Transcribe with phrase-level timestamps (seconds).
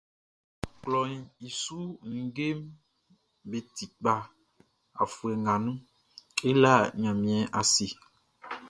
[0.81, 1.11] Klɔʼn
[1.47, 2.59] i su ninngeʼm
[3.49, 4.13] be ti kpa
[5.01, 5.77] afuɛ nga nun,
[6.47, 7.87] e la Ɲanmiɛn ase.